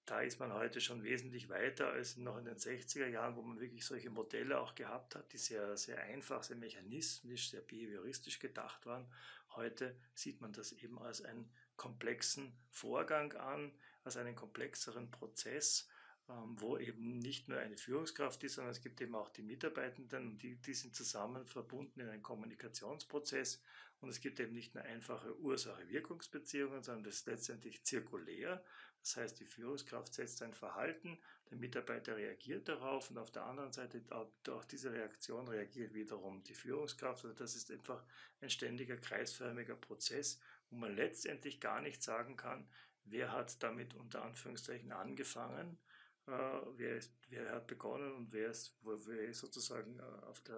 da 0.06 0.22
ist 0.22 0.40
man 0.40 0.54
heute 0.54 0.82
schon 0.82 1.04
wesentlich 1.04 1.50
weiter 1.50 1.90
als 1.90 2.18
noch 2.18 2.38
in 2.38 2.46
den 2.46 2.58
60er 2.58 3.08
Jahren, 3.08 3.36
wo 3.36 3.42
man 3.42 3.60
wirklich 3.60 3.86
solche 3.86 4.10
Modelle 4.10 4.60
auch 4.60 4.76
gehabt 4.76 5.16
hat, 5.16 5.32
die 5.32 5.38
sehr, 5.38 5.78
sehr 5.78 6.00
einfach, 6.00 6.44
sehr 6.44 6.58
mechanismisch, 6.58 7.52
sehr 7.52 7.62
behavioristisch 7.62 8.40
gedacht 8.40 8.86
waren. 8.86 9.08
Heute 9.56 9.96
sieht 10.14 10.42
man 10.42 10.54
das 10.54 10.72
eben 10.72 11.00
als 11.00 11.24
einen 11.24 11.52
komplexen 11.76 12.54
Vorgang 12.70 13.34
an, 13.34 13.74
als 14.04 14.18
einen 14.18 14.36
komplexeren 14.36 15.12
Prozess, 15.12 15.88
ähm, 16.30 16.56
wo 16.60 16.78
eben 16.78 17.20
nicht 17.20 17.48
nur 17.48 17.60
eine 17.60 17.78
Führungskraft 17.78 18.44
ist, 18.44 18.56
sondern 18.56 18.72
es 18.72 18.82
gibt 18.82 19.02
eben 19.02 19.16
auch 19.16 19.30
die 19.30 19.44
Mitarbeitenden 19.44 20.30
und 20.30 20.44
die, 20.44 20.56
die 20.56 20.74
sind 20.74 20.96
zusammen 20.96 21.46
verbunden 21.46 22.00
in 22.00 22.10
einem 22.10 22.24
Kommunikationsprozess 22.24 23.62
und 24.02 24.10
es 24.10 24.20
gibt 24.20 24.40
eben 24.40 24.54
nicht 24.54 24.74
nur 24.74 24.84
einfache 24.84 25.38
Ursache-Wirkungsbeziehungen, 25.40 26.84
sondern 26.84 27.04
das 27.04 27.16
ist 27.18 27.28
letztendlich 27.28 27.84
zirkulär. 27.84 28.64
Das 29.02 29.18
heißt, 29.18 29.40
die 29.40 29.46
Führungskraft 29.46 30.14
setzt 30.14 30.42
ein 30.44 30.54
Verhalten, 30.54 31.20
der 31.50 31.58
Mitarbeiter 31.58 32.16
reagiert 32.16 32.68
darauf 32.68 33.10
und 33.10 33.18
auf 33.18 33.32
der 33.32 33.46
anderen 33.46 33.72
Seite 33.72 34.02
auch 34.12 34.66
diese 34.66 34.94
Reaktion 34.94 35.48
reagiert 35.48 35.94
wiederum 35.94 36.44
die 36.44 36.54
Führungskraft. 36.54 37.26
Also 37.26 37.36
das 37.36 37.56
ist 37.56 37.72
einfach 37.72 38.04
ein 38.42 38.50
ständiger 38.50 38.98
kreisförmiger 38.98 39.76
Prozess, 39.76 40.40
wo 40.70 40.78
man 40.78 40.96
letztendlich 40.96 41.60
gar 41.60 41.82
nicht 41.82 42.04
sagen 42.04 42.38
kann, 42.38 42.70
wer 43.06 43.32
hat 43.32 43.62
damit 43.64 43.96
unter 43.96 44.24
Anführungszeichen 44.24 44.92
angefangen 44.92 45.80
äh, 46.28 46.62
wer, 46.78 46.98
ist, 46.98 47.14
wer 47.30 47.52
hat 47.52 47.68
begonnen 47.68 48.14
und 48.14 48.32
wer 48.32 48.50
ist, 48.52 48.78
wer 48.84 49.24
ist 49.24 49.40
sozusagen 49.40 50.00
äh, 50.00 50.26
auf 50.26 50.42
der, 50.42 50.58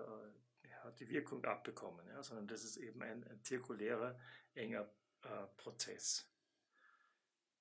äh, 0.63 0.69
hat 0.83 0.99
die 0.99 1.09
Wirkung 1.09 1.43
abbekommen, 1.45 2.05
ja, 2.07 2.21
sondern 2.21 2.47
das 2.47 2.63
ist 2.63 2.77
eben 2.77 3.01
ein, 3.01 3.23
ein 3.27 3.41
zirkulärer, 3.43 4.19
enger 4.53 4.89
äh, 5.21 5.47
Prozess. 5.57 6.29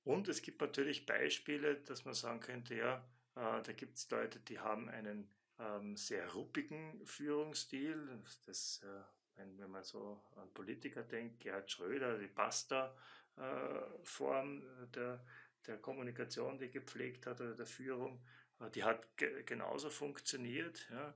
Und 0.04 0.28
es 0.28 0.42
gibt 0.42 0.60
natürlich 0.60 1.06
Beispiele, 1.06 1.76
dass 1.76 2.04
man 2.04 2.14
sagen 2.14 2.40
könnte, 2.40 2.74
ja, 2.74 2.98
äh, 3.36 3.62
da 3.62 3.72
gibt 3.72 3.98
es 3.98 4.10
Leute, 4.10 4.40
die 4.40 4.58
haben 4.58 4.88
einen 4.88 5.30
ähm, 5.58 5.96
sehr 5.96 6.32
ruppigen 6.32 7.06
Führungsstil. 7.06 8.20
Das, 8.46 8.82
äh, 8.82 9.02
wenn, 9.36 9.56
wenn, 9.58 9.70
man 9.70 9.84
so 9.84 10.20
an 10.36 10.52
Politiker 10.52 11.02
denkt, 11.02 11.40
Gerhard 11.40 11.70
Schröder, 11.70 12.18
die 12.18 12.26
Basta-Form 12.26 14.62
der 14.94 15.24
der 15.66 15.78
Kommunikation, 15.78 16.58
die 16.58 16.70
gepflegt 16.70 17.26
hat 17.26 17.40
oder 17.40 17.54
der 17.54 17.66
Führung, 17.66 18.20
äh, 18.60 18.70
die 18.70 18.84
hat 18.84 19.16
ge 19.16 19.42
genauso 19.44 19.90
funktioniert. 19.90 20.88
Ja. 20.90 21.14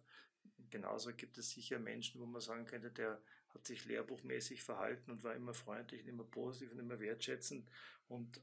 Genauso 0.70 1.12
gibt 1.12 1.38
es 1.38 1.50
sicher 1.50 1.78
Menschen, 1.78 2.20
wo 2.20 2.26
man 2.26 2.40
sagen 2.40 2.64
könnte, 2.64 2.90
der 2.90 3.20
hat 3.54 3.66
sich 3.66 3.84
lehrbuchmäßig 3.84 4.62
verhalten 4.62 5.10
und 5.10 5.24
war 5.24 5.34
immer 5.34 5.54
freundlich 5.54 6.02
und 6.02 6.08
immer 6.08 6.24
positiv 6.24 6.72
und 6.72 6.78
immer 6.78 7.00
wertschätzend. 7.00 7.68
Und 8.08 8.40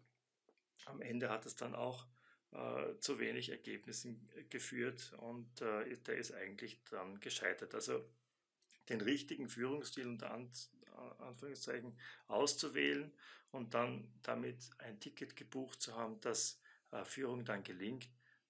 am 0.85 1.01
Ende 1.01 1.29
hat 1.29 1.45
es 1.45 1.55
dann 1.55 1.75
auch 1.75 2.07
äh, 2.51 2.97
zu 2.99 3.19
wenig 3.19 3.49
Ergebnissen 3.49 4.29
geführt 4.49 5.13
und 5.17 5.61
äh, 5.61 5.97
der 5.97 6.17
ist 6.17 6.33
eigentlich 6.33 6.83
dann 6.89 7.19
gescheitert. 7.19 7.73
Also 7.73 8.07
den 8.89 9.01
richtigen 9.01 9.47
Führungsstil 9.47 10.07
unter 10.07 10.31
Anführungszeichen 11.19 11.97
auszuwählen 12.27 13.11
und 13.51 13.73
dann 13.73 14.11
damit 14.23 14.69
ein 14.79 14.99
Ticket 14.99 15.35
gebucht 15.35 15.81
zu 15.81 15.95
haben, 15.95 16.19
dass 16.21 16.59
äh, 16.91 17.05
Führung 17.05 17.45
dann 17.45 17.63
gelingt, 17.63 18.09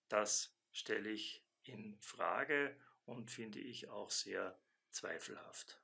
das 0.09 0.55
stelle 0.71 1.09
ich 1.09 1.45
in 1.63 1.97
Frage 1.99 2.75
und 3.05 3.31
finde 3.31 3.59
ich 3.59 3.89
auch 3.89 4.09
sehr 4.09 4.59
zweifelhaft. 4.89 5.82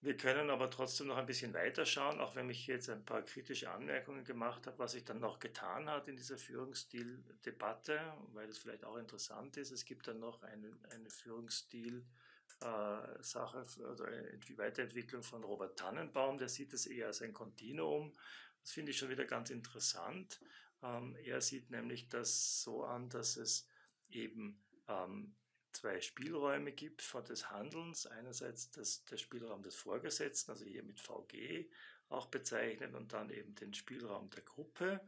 Wir 0.00 0.16
können 0.16 0.48
aber 0.50 0.70
trotzdem 0.70 1.08
noch 1.08 1.16
ein 1.16 1.26
bisschen 1.26 1.52
weiter 1.54 1.84
schauen, 1.84 2.20
auch 2.20 2.36
wenn 2.36 2.48
ich 2.50 2.68
jetzt 2.68 2.88
ein 2.88 3.04
paar 3.04 3.22
kritische 3.22 3.68
Anmerkungen 3.68 4.24
gemacht 4.24 4.68
habe, 4.68 4.78
was 4.78 4.92
sich 4.92 5.04
dann 5.04 5.18
noch 5.18 5.40
getan 5.40 5.90
hat 5.90 6.06
in 6.06 6.14
dieser 6.14 6.38
Führungsstil-Debatte, 6.38 7.98
weil 8.32 8.48
es 8.48 8.58
vielleicht 8.58 8.84
auch 8.84 8.96
interessant 8.96 9.56
ist. 9.56 9.72
Es 9.72 9.84
gibt 9.84 10.06
dann 10.06 10.20
noch 10.20 10.44
eine, 10.44 10.70
eine 10.90 11.10
Führungsstil-Sache 11.10 13.64
oder 13.90 14.08
die 14.36 14.56
Weiterentwicklung 14.56 15.24
von 15.24 15.42
Robert 15.42 15.76
Tannenbaum, 15.76 16.38
der 16.38 16.48
sieht 16.48 16.72
es 16.74 16.86
eher 16.86 17.08
als 17.08 17.20
ein 17.20 17.32
Kontinuum. 17.32 18.12
Das 18.62 18.70
finde 18.70 18.92
ich 18.92 18.98
schon 18.98 19.08
wieder 19.08 19.24
ganz 19.24 19.50
interessant. 19.50 20.40
Ähm, 20.80 21.16
er 21.24 21.40
sieht 21.40 21.70
nämlich 21.70 22.08
das 22.08 22.62
so 22.62 22.84
an, 22.84 23.08
dass 23.08 23.36
es 23.36 23.66
eben 24.10 24.62
ähm, 24.86 25.34
zwei 25.72 26.00
Spielräume 26.00 26.72
gibt 26.72 27.02
des 27.28 27.50
Handelns. 27.50 28.06
Einerseits 28.06 28.70
das, 28.70 29.04
der 29.04 29.16
Spielraum 29.16 29.62
des 29.62 29.74
Vorgesetzten, 29.74 30.52
also 30.52 30.64
hier 30.64 30.82
mit 30.82 31.00
VG 31.00 31.68
auch 32.08 32.26
bezeichnet, 32.26 32.94
und 32.94 33.12
dann 33.12 33.30
eben 33.30 33.54
den 33.54 33.74
Spielraum 33.74 34.30
der 34.30 34.42
Gruppe 34.42 35.00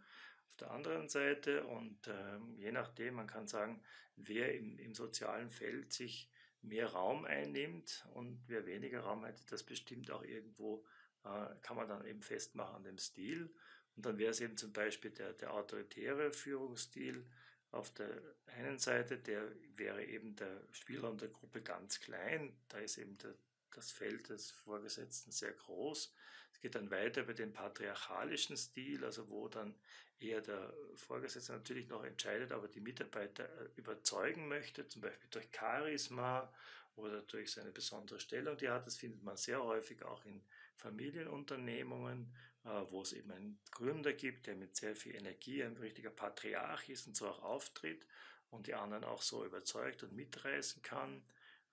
auf 0.48 0.56
der 0.56 0.70
anderen 0.70 1.08
Seite. 1.08 1.64
Und 1.66 2.08
ähm, 2.08 2.56
je 2.58 2.72
nachdem, 2.72 3.14
man 3.14 3.26
kann 3.26 3.48
sagen, 3.48 3.82
wer 4.16 4.54
im, 4.54 4.78
im 4.78 4.94
sozialen 4.94 5.50
Feld 5.50 5.92
sich 5.92 6.30
mehr 6.62 6.88
Raum 6.88 7.24
einnimmt 7.24 8.06
und 8.14 8.42
wer 8.46 8.66
weniger 8.66 9.00
Raum 9.00 9.24
hat, 9.24 9.50
das 9.50 9.62
bestimmt 9.62 10.10
auch 10.10 10.22
irgendwo, 10.22 10.84
äh, 11.24 11.54
kann 11.62 11.76
man 11.76 11.88
dann 11.88 12.04
eben 12.04 12.22
festmachen 12.22 12.76
an 12.76 12.84
dem 12.84 12.98
Stil. 12.98 13.54
Und 13.96 14.06
dann 14.06 14.18
wäre 14.18 14.30
es 14.30 14.40
eben 14.40 14.56
zum 14.56 14.72
Beispiel 14.72 15.10
der, 15.10 15.32
der 15.32 15.52
autoritäre 15.52 16.32
Führungsstil, 16.32 17.26
auf 17.72 17.92
der 17.94 18.10
einen 18.56 18.78
Seite, 18.78 19.18
der 19.18 19.42
wäre 19.76 20.04
eben 20.04 20.34
der 20.36 20.60
Spielraum 20.72 21.18
der 21.18 21.28
Gruppe 21.28 21.62
ganz 21.62 22.00
klein, 22.00 22.56
da 22.68 22.78
ist 22.78 22.98
eben 22.98 23.16
der, 23.18 23.34
das 23.74 23.92
Feld 23.92 24.28
des 24.28 24.50
Vorgesetzten 24.50 25.30
sehr 25.30 25.52
groß. 25.52 26.12
Es 26.52 26.60
geht 26.60 26.74
dann 26.74 26.90
weiter 26.90 27.22
über 27.22 27.34
den 27.34 27.52
patriarchalischen 27.52 28.56
Stil, 28.56 29.04
also 29.04 29.30
wo 29.30 29.48
dann 29.48 29.74
eher 30.18 30.40
der 30.40 30.74
Vorgesetzte 30.96 31.52
natürlich 31.52 31.88
noch 31.88 32.04
entscheidet, 32.04 32.52
aber 32.52 32.68
die 32.68 32.80
Mitarbeiter 32.80 33.44
äh, 33.44 33.68
überzeugen 33.76 34.48
möchte, 34.48 34.86
zum 34.86 35.02
Beispiel 35.02 35.30
durch 35.30 35.48
Charisma 35.56 36.52
oder 36.96 37.22
durch 37.22 37.52
seine 37.52 37.70
besondere 37.70 38.20
Stellung, 38.20 38.56
die 38.56 38.68
hat. 38.68 38.86
Das 38.86 38.96
findet 38.96 39.22
man 39.22 39.36
sehr 39.36 39.62
häufig 39.62 40.02
auch 40.02 40.24
in 40.24 40.42
Familienunternehmungen, 40.76 42.34
wo 42.62 43.02
es 43.02 43.12
eben 43.12 43.30
einen 43.32 43.58
Gründer 43.70 44.12
gibt, 44.12 44.46
der 44.46 44.54
mit 44.54 44.76
sehr 44.76 44.94
viel 44.94 45.14
Energie 45.14 45.62
ein 45.62 45.76
richtiger 45.76 46.10
Patriarch 46.10 46.88
ist 46.88 47.06
und 47.06 47.16
so 47.16 47.28
auch 47.28 47.42
auftritt 47.42 48.06
und 48.50 48.66
die 48.66 48.74
anderen 48.74 49.04
auch 49.04 49.22
so 49.22 49.44
überzeugt 49.44 50.02
und 50.02 50.12
mitreißen 50.12 50.82
kann, 50.82 51.22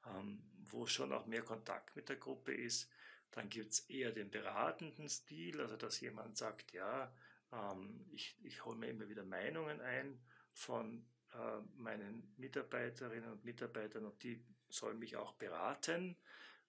ähm, 0.06 0.42
wo 0.70 0.86
schon 0.86 1.12
auch 1.12 1.26
mehr 1.26 1.44
Kontakt 1.44 1.96
mit 1.96 2.10
der 2.10 2.16
Gruppe 2.16 2.54
ist. 2.54 2.90
Dann 3.32 3.50
gibt 3.50 3.74
es 3.74 3.80
eher 3.90 4.12
den 4.12 4.32
beratenden 4.32 5.10
Stil, 5.10 5.60
also 5.60 5.76
dass 5.76 6.00
jemand 6.00 6.38
sagt, 6.38 6.72
ja, 6.72 7.14
ähm, 7.52 8.06
ich, 8.12 8.38
ich 8.44 8.64
hole 8.66 8.78
mir 8.78 8.88
immer 8.88 9.10
wieder 9.10 9.24
Meinungen 9.24 9.82
ein 9.82 10.20
von 10.54 11.06
äh, 11.34 11.60
meinen 11.76 12.34
Mitarbeiterinnen 12.38 13.32
und 13.32 13.46
Mitarbeitern 13.46 14.06
und 14.06 14.24
die 14.24 14.44
sollen 14.70 15.00
mich 15.00 15.18
auch 15.18 15.34
beraten. 15.34 16.16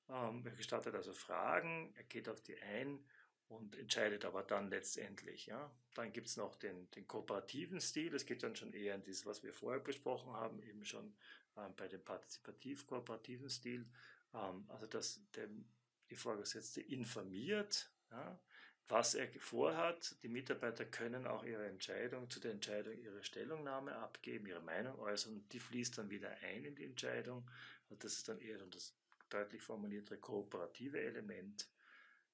Ähm, 0.08 0.42
er 0.44 0.52
gestattet 0.52 0.94
also 0.94 1.12
Fragen, 1.12 1.92
er 1.96 2.04
geht 2.04 2.28
auf 2.28 2.40
die 2.42 2.60
ein 2.60 3.04
und 3.48 3.76
entscheidet 3.76 4.24
aber 4.24 4.42
dann 4.42 4.68
letztendlich. 4.68 5.46
Ja. 5.46 5.70
Dann 5.94 6.12
gibt 6.12 6.28
es 6.28 6.36
noch 6.36 6.54
den, 6.56 6.90
den 6.92 7.06
kooperativen 7.06 7.80
Stil, 7.80 8.10
das 8.10 8.26
geht 8.26 8.42
dann 8.42 8.56
schon 8.56 8.72
eher 8.72 8.94
in 8.94 9.02
das, 9.04 9.26
was 9.26 9.42
wir 9.42 9.52
vorher 9.52 9.80
besprochen 9.80 10.32
haben, 10.32 10.62
eben 10.62 10.84
schon 10.84 11.14
ähm, 11.56 11.74
bei 11.76 11.88
dem 11.88 12.02
partizipativ-kooperativen 12.04 13.48
Stil. 13.50 13.86
Ähm, 14.34 14.64
also 14.68 14.86
dass 14.86 15.20
der, 15.34 15.48
die 16.10 16.16
Vorgesetzte 16.16 16.80
informiert, 16.80 17.90
ja, 18.10 18.38
was 18.88 19.14
er 19.14 19.28
vorhat. 19.38 20.16
Die 20.22 20.28
Mitarbeiter 20.28 20.84
können 20.84 21.26
auch 21.26 21.44
ihre 21.44 21.66
Entscheidung 21.66 22.30
zu 22.30 22.40
der 22.40 22.52
Entscheidung 22.52 22.98
ihre 22.98 23.22
Stellungnahme 23.22 23.94
abgeben, 23.96 24.46
ihre 24.46 24.62
Meinung 24.62 24.98
äußern. 24.98 25.46
Die 25.50 25.60
fließt 25.60 25.98
dann 25.98 26.10
wieder 26.10 26.30
ein 26.42 26.64
in 26.64 26.74
die 26.74 26.84
Entscheidung. 26.84 27.48
Also 27.84 27.96
das 27.96 28.14
ist 28.14 28.28
dann 28.28 28.40
eher 28.40 28.58
das 28.58 28.94
deutlich 29.28 29.62
formulierte 29.62 30.16
kooperative 30.16 31.00
Element. 31.00 31.68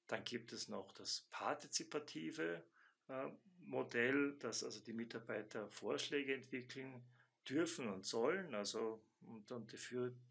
Dann 0.07 0.25
gibt 0.25 0.53
es 0.53 0.69
noch 0.69 0.93
das 0.93 1.27
partizipative 1.31 2.65
äh, 3.09 3.29
Modell, 3.61 4.37
dass 4.39 4.63
also 4.63 4.81
die 4.81 4.93
Mitarbeiter 4.93 5.71
Vorschläge 5.71 6.35
entwickeln 6.35 7.05
dürfen 7.49 7.89
und 7.89 8.05
sollen. 8.05 8.55
Also 8.55 9.03
und, 9.27 9.51
und 9.51 9.73
die 9.73 9.79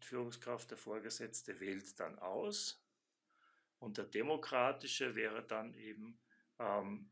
Führungskraft, 0.00 0.70
der 0.70 0.78
Vorgesetzte, 0.78 1.58
wählt 1.60 1.98
dann 1.98 2.18
aus. 2.18 2.80
Und 3.78 3.98
der 3.98 4.04
demokratische 4.04 5.14
wäre 5.14 5.44
dann 5.44 5.74
eben 5.74 6.20
ähm, 6.58 7.10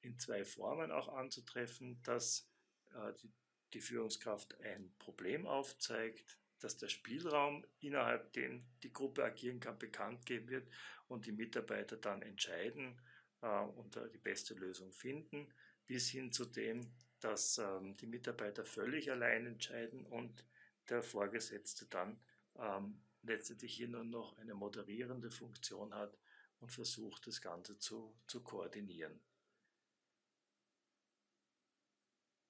in 0.00 0.18
zwei 0.18 0.44
Formen 0.44 0.90
auch 0.90 1.08
anzutreffen, 1.08 2.00
dass 2.02 2.48
äh, 2.94 3.12
die, 3.20 3.32
die 3.74 3.80
Führungskraft 3.80 4.58
ein 4.60 4.94
Problem 4.98 5.46
aufzeigt, 5.46 6.38
dass 6.60 6.76
der 6.76 6.88
Spielraum, 6.88 7.64
innerhalb 7.80 8.32
dem 8.32 8.64
die 8.82 8.92
Gruppe 8.92 9.24
agieren 9.24 9.60
kann, 9.60 9.78
bekannt 9.78 10.26
geben 10.26 10.48
wird 10.48 10.68
und 11.06 11.26
die 11.26 11.32
Mitarbeiter 11.32 11.96
dann 11.96 12.22
entscheiden 12.22 13.00
äh, 13.42 13.60
und 13.60 13.96
äh, 13.96 14.08
die 14.10 14.18
beste 14.18 14.54
Lösung 14.54 14.92
finden, 14.92 15.52
bis 15.86 16.08
hin 16.08 16.32
zu 16.32 16.44
dem, 16.44 16.92
dass 17.20 17.58
ähm, 17.58 17.96
die 17.96 18.06
Mitarbeiter 18.06 18.64
völlig 18.64 19.10
allein 19.10 19.46
entscheiden 19.46 20.06
und 20.06 20.44
der 20.88 21.02
Vorgesetzte 21.02 21.86
dann 21.86 22.20
ähm, 22.56 23.02
letztendlich 23.22 23.74
hier 23.74 23.88
nur 23.88 24.04
noch 24.04 24.36
eine 24.38 24.54
moderierende 24.54 25.30
Funktion 25.30 25.94
hat 25.94 26.16
und 26.60 26.70
versucht, 26.70 27.26
das 27.26 27.40
Ganze 27.40 27.78
zu, 27.78 28.16
zu 28.26 28.42
koordinieren. 28.42 29.20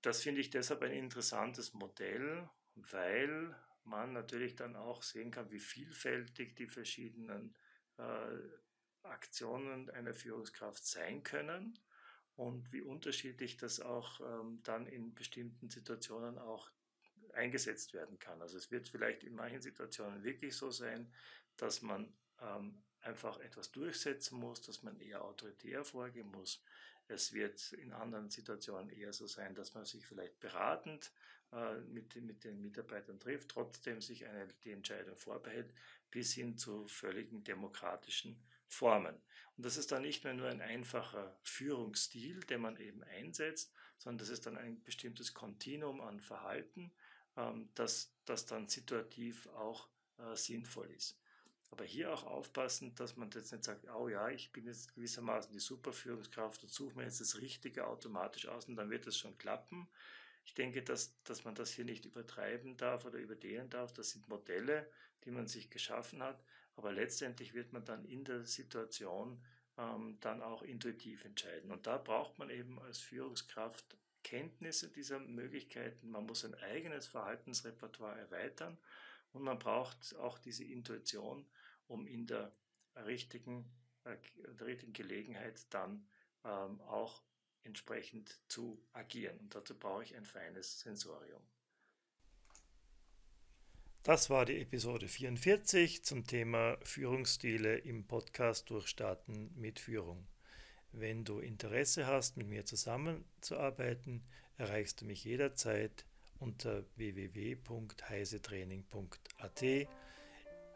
Das 0.02 0.22
finde 0.22 0.40
ich 0.40 0.50
deshalb 0.50 0.82
ein 0.82 0.92
interessantes 0.92 1.74
Modell, 1.74 2.48
weil 2.76 3.54
man 3.85 4.12
natürlich 4.12 4.56
dann 4.56 4.76
auch 4.76 5.02
sehen 5.02 5.30
kann, 5.30 5.50
wie 5.50 5.61
vielfältig 5.61 6.56
die 6.56 6.66
verschiedenen 6.66 7.54
äh, 7.97 8.37
Aktionen 9.02 9.90
einer 9.90 10.14
Führungskraft 10.14 10.85
sein 10.85 11.23
können 11.23 11.78
und 12.37 12.73
wie 12.73 12.82
unterschiedlich 12.82 13.56
das 13.56 13.80
auch 13.80 14.20
ähm, 14.20 14.61
dann 14.62 14.87
in 14.87 15.14
bestimmten 15.14 15.70
Situationen 15.70 16.38
auch 16.38 16.70
eingesetzt 17.32 17.94
werden 17.94 18.18
kann. 18.18 18.40
Also 18.42 18.56
es 18.56 18.70
wird 18.70 18.88
vielleicht 18.88 19.25
in 19.25 19.35
manchen 19.35 19.61
Situationen 19.61 20.23
wirklich 20.23 20.56
so 20.56 20.70
sein, 20.70 21.12
dass 21.56 21.82
man 21.82 22.12
ähm, 22.40 22.82
einfach 23.00 23.38
etwas 23.40 23.70
durchsetzen 23.73 24.38
muss, 24.38 24.61
dass 24.62 24.82
man 24.82 25.00
eher 25.00 25.25
autoritär 25.25 25.85
vorgehen 25.85 26.30
muss. 26.30 26.62
Es 27.08 27.32
wird 27.32 27.72
in 27.72 27.92
anderen 27.92 28.30
Situationen 28.30 28.90
eher 28.90 29.12
so 29.12 29.26
sein, 29.26 29.54
dass 29.54 29.74
man 29.74 29.84
sich 29.84 30.06
vielleicht 30.06 30.38
beratend 30.40 31.10
äh, 31.52 31.78
mit, 31.80 32.14
mit 32.16 32.44
den 32.44 32.60
Mitarbeitern 32.60 33.18
trifft, 33.18 33.50
trotzdem 33.50 34.00
sich 34.00 34.26
eine, 34.26 34.48
die 34.64 34.72
Entscheidung 34.72 35.16
vorbehält, 35.16 35.72
bis 36.10 36.34
hin 36.34 36.56
zu 36.56 36.86
völligen 36.86 37.42
demokratischen 37.44 38.42
Formen. 38.66 39.16
Und 39.56 39.64
das 39.64 39.76
ist 39.76 39.90
dann 39.90 40.02
nicht 40.02 40.24
mehr 40.24 40.34
nur 40.34 40.48
ein 40.48 40.60
einfacher 40.60 41.38
Führungsstil, 41.42 42.40
den 42.40 42.60
man 42.60 42.76
eben 42.76 43.02
einsetzt, 43.02 43.72
sondern 43.96 44.18
das 44.18 44.28
ist 44.28 44.46
dann 44.46 44.56
ein 44.56 44.82
bestimmtes 44.84 45.34
Kontinuum 45.34 46.00
an 46.00 46.20
Verhalten, 46.20 46.92
ähm, 47.36 47.70
das, 47.74 48.14
das 48.26 48.46
dann 48.46 48.68
situativ 48.68 49.46
auch 49.48 49.88
äh, 50.18 50.36
sinnvoll 50.36 50.90
ist. 50.90 51.18
Aber 51.70 51.84
hier 51.84 52.12
auch 52.12 52.25
aufpassen, 52.25 52.94
dass 52.94 53.16
man 53.16 53.30
jetzt 53.30 53.52
nicht 53.52 53.64
sagt, 53.64 53.87
oh 53.90 54.08
ja, 54.08 54.28
ich 54.30 54.52
bin 54.52 54.66
jetzt 54.66 54.94
gewissermaßen 54.94 55.52
die 55.52 55.60
Superführungskraft 55.60 56.62
und 56.62 56.70
suche 56.70 56.96
mir 56.96 57.04
jetzt 57.04 57.20
das 57.20 57.40
Richtige 57.40 57.87
automatisch 57.87 58.48
aus 58.48 58.66
und 58.66 58.76
dann 58.76 58.90
wird 58.90 59.06
das 59.06 59.18
schon 59.18 59.37
klappen. 59.37 59.88
Ich 60.44 60.54
denke, 60.54 60.82
dass, 60.82 61.22
dass 61.25 61.44
man 61.44 61.54
das 61.54 61.70
hier 61.72 61.84
nicht 61.84 62.06
übertreiben 62.06 62.78
darf 62.78 63.04
oder 63.04 63.18
überdehnen 63.18 63.68
darf. 63.68 63.92
Das 63.92 64.10
sind 64.10 64.28
Modelle, 64.28 64.90
die 65.25 65.30
man 65.30 65.46
sich 65.46 65.68
geschaffen 65.68 66.22
hat. 66.22 66.42
Aber 66.75 66.90
letztendlich 66.90 67.52
wird 67.52 67.75
man 67.75 67.84
dann 67.84 68.06
in 68.06 68.25
der 68.25 68.44
Situation 68.44 69.44
ähm, 69.76 70.16
dann 70.21 70.43
auch 70.43 70.62
intuitiv 70.62 71.26
entscheiden. 71.26 71.71
Und 71.71 71.86
da 71.86 71.99
braucht 71.99 72.38
man 72.38 72.49
eben 72.49 72.80
als 72.80 72.99
Führungskraft 72.99 73.99
Kenntnisse 74.23 74.88
dieser 74.88 75.19
Möglichkeiten. 75.19 76.10
Man 76.10 76.25
muss 76.25 76.45
ein 76.45 76.54
eigenes 76.54 77.06
Verhaltensrepertoire 77.06 78.19
erweitern 78.19 78.78
und 79.32 79.43
man 79.43 79.58
braucht 79.58 80.14
auch 80.17 80.38
diese 80.38 80.64
Intuition, 80.64 81.47
um 81.86 82.06
in 82.06 82.26
der 82.26 82.52
richtigen, 83.06 83.71
äh, 84.04 84.17
der 84.58 84.67
richtigen 84.67 84.93
Gelegenheit 84.93 85.67
dann 85.71 86.06
ähm, 86.45 86.80
auch 86.82 87.23
entsprechend 87.62 88.41
zu 88.49 88.82
agieren. 88.93 89.38
Und 89.38 89.54
dazu 89.54 89.78
brauche 89.78 90.02
ich 90.02 90.17
ein 90.17 90.25
feines 90.25 90.80
Sensorium. 90.80 91.43
Das 94.02 94.30
war 94.30 94.47
die 94.47 94.60
Episode 94.60 95.06
44 95.06 96.02
zum 96.02 96.26
Thema 96.26 96.78
Führungsstile 96.82 97.76
im 97.76 98.06
Podcast 98.06 98.71
Durchstarten 98.71 99.52
mit 99.54 99.78
Führung. 99.80 100.26
Wenn 100.93 101.25
du 101.25 101.41
Interesse 101.41 102.06
hast, 102.06 102.38
mit 102.38 102.47
mir 102.47 102.64
zusammenzuarbeiten, 102.64 104.25
erreichst 104.56 105.00
du 105.00 105.04
mich 105.04 105.25
jederzeit 105.25 106.06
unter 106.40 106.84
www.heisetraining.at. 106.96 109.62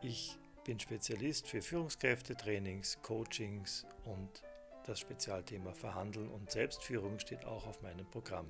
Ich 0.02 0.38
bin 0.64 0.80
Spezialist 0.80 1.48
für 1.48 1.62
Führungskräftetrainings, 1.62 2.98
Coachings 3.02 3.86
und 4.04 4.42
das 4.86 5.00
Spezialthema 5.00 5.72
Verhandeln 5.72 6.28
und 6.28 6.50
Selbstführung 6.50 7.18
steht 7.18 7.44
auch 7.44 7.66
auf 7.66 7.82
meinem 7.82 8.08
Programm. 8.10 8.46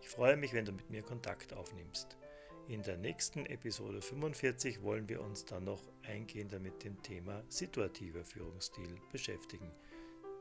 Ich 0.00 0.08
freue 0.08 0.36
mich, 0.36 0.52
wenn 0.52 0.64
du 0.64 0.72
mit 0.72 0.90
mir 0.90 1.02
Kontakt 1.02 1.52
aufnimmst. 1.52 2.16
In 2.68 2.82
der 2.82 2.96
nächsten 2.96 3.44
Episode 3.46 4.00
45 4.00 4.82
wollen 4.82 5.08
wir 5.08 5.20
uns 5.20 5.44
dann 5.44 5.64
noch 5.64 5.82
eingehender 6.06 6.58
mit 6.58 6.82
dem 6.82 7.02
Thema 7.02 7.42
situativer 7.48 8.24
Führungsstil 8.24 8.98
beschäftigen. 9.12 9.70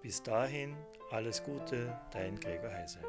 Bis 0.01 0.23
dahin 0.23 0.75
alles 1.12 1.43
Gute, 1.43 1.97
dein 2.12 2.39
Gregor 2.39 2.71
Heise. 2.71 2.99